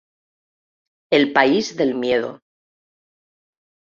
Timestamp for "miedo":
1.93-2.41